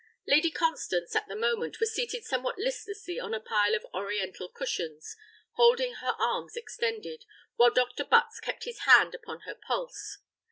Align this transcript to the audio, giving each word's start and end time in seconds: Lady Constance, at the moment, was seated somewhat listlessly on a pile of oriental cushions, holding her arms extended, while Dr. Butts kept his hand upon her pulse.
Lady 0.25 0.49
Constance, 0.49 1.15
at 1.15 1.27
the 1.27 1.35
moment, 1.35 1.79
was 1.79 1.93
seated 1.93 2.23
somewhat 2.23 2.57
listlessly 2.57 3.19
on 3.19 3.35
a 3.35 3.39
pile 3.39 3.75
of 3.75 3.85
oriental 3.93 4.49
cushions, 4.49 5.15
holding 5.57 5.93
her 5.93 6.15
arms 6.17 6.55
extended, 6.57 7.23
while 7.55 7.69
Dr. 7.69 8.03
Butts 8.03 8.39
kept 8.39 8.63
his 8.63 8.79
hand 8.79 9.13
upon 9.13 9.41
her 9.41 9.53
pulse. 9.53 10.17